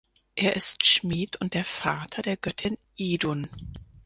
[0.35, 3.47] Er ist Schmied und der Vater der Göttin Idun.